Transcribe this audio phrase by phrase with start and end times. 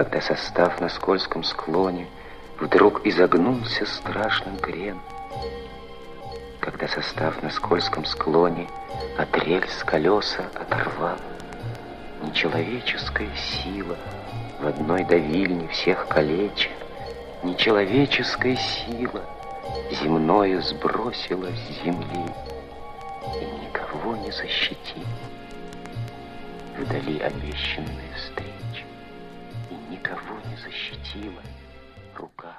[0.00, 2.06] Когда состав на скользком склоне
[2.58, 4.98] Вдруг изогнулся страшным крен,
[6.58, 8.66] Когда состав на скользком склоне
[9.18, 11.18] От рельс колеса оторвал,
[12.22, 13.98] Нечеловеческая сила
[14.58, 16.70] В одной давильне всех калеча,
[17.42, 19.20] Нечеловеческая сила
[19.90, 22.24] Земною сбросила с земли
[23.38, 25.06] И никого не защитит
[26.78, 28.69] Вдали обещанная встреча.
[28.69, 28.69] И
[29.90, 31.42] никого не защитила
[32.16, 32.56] рука.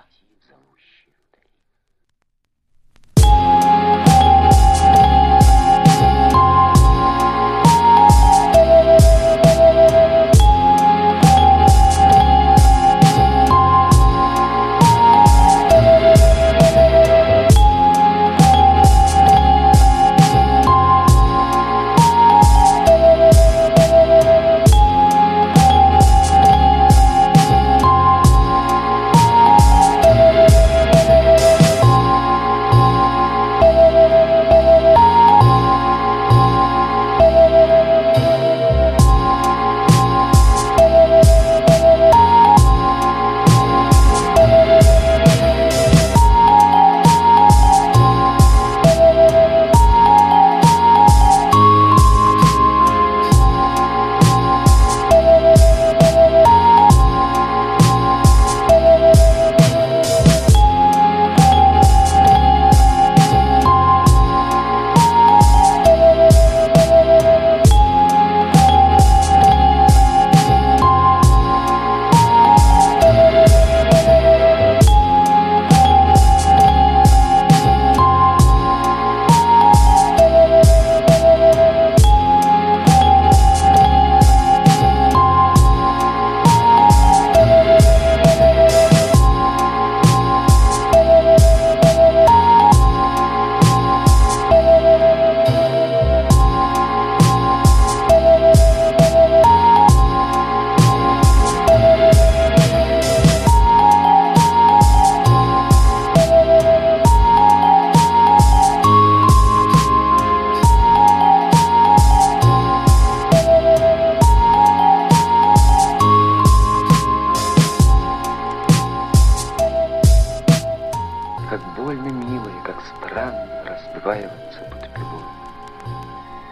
[121.52, 125.22] как больно мило и как странно раздваивается под пилу.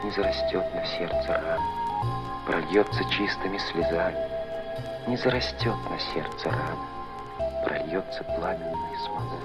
[0.03, 1.61] Не зарастет на сердце ран,
[2.45, 4.17] прольется чистыми слезами.
[5.07, 9.39] Не зарастет на сердце ран, прольется пламенной смолой.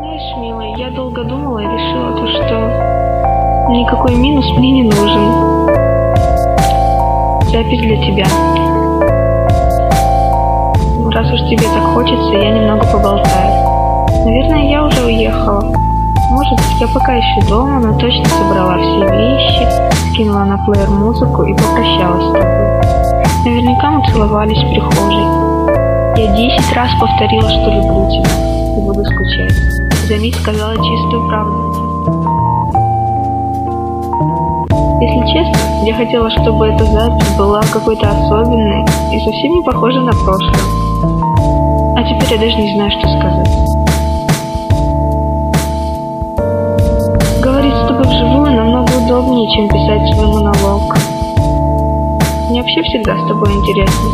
[0.00, 5.51] Знаешь, милый, я долго думала и решила то, что никакой минус мне не нужен
[7.62, 8.26] запись для тебя.
[10.98, 14.06] Ну, раз уж тебе так хочется, я немного поболтаю.
[14.24, 15.72] Наверное, я уже уехала.
[16.30, 19.68] Может, я пока еще дома, но точно собрала все вещи,
[20.10, 22.80] скинула на плеер музыку и попрощалась с тобой.
[23.44, 25.26] Наверняка мы целовались в прихожей.
[26.16, 28.30] Я десять раз повторила, что люблю тебя
[28.76, 29.52] и буду скучать.
[29.52, 32.41] За Заметь, сказала чистую правду
[36.04, 40.52] хотела, чтобы эта запись была какой-то особенной и совсем не похожа на прошлое.
[41.96, 43.48] А теперь я даже не знаю, что сказать.
[47.40, 50.96] Говорить с тобой вживую намного удобнее, чем писать свой монолог.
[52.50, 54.10] Мне вообще всегда с тобой интересно,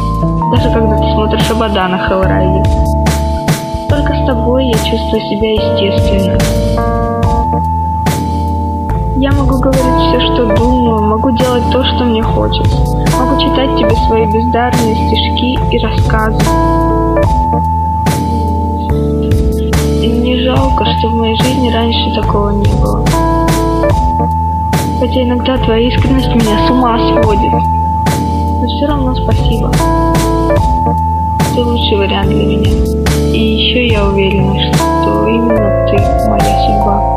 [0.52, 2.62] даже когда ты смотришь Абада на Хеллрайде.
[3.88, 7.07] Только с тобой я чувствую себя естественно.
[9.20, 12.76] Я могу говорить все, что думаю, могу делать то, что мне хочется.
[13.18, 16.38] Могу читать тебе свои бездарные стишки и рассказы.
[20.00, 23.04] И мне жалко, что в моей жизни раньше такого не было.
[25.00, 27.52] Хотя иногда твоя искренность меня с ума сводит.
[27.52, 29.72] Но все равно спасибо.
[31.56, 32.70] Ты лучший вариант для меня.
[33.32, 37.07] И еще я уверена, что именно ты моя судьба.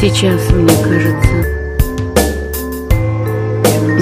[0.00, 1.34] Сейчас мне кажется,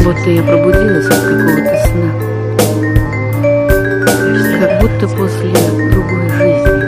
[0.05, 2.11] будто я пробудилась от какого-то сна,
[4.61, 5.51] как будто после
[5.91, 6.79] другой жизни.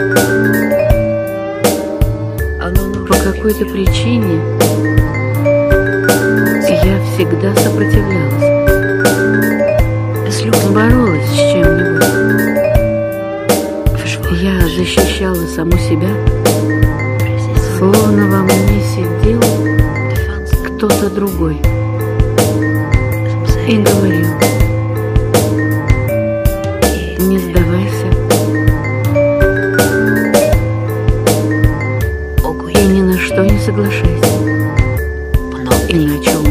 [3.05, 4.39] По какой-то причине
[6.69, 8.49] я всегда сопротивлялась,
[10.73, 12.01] боролась с чем-нибудь.
[14.41, 16.11] Я защищала саму себя,
[36.01, 36.50] Lại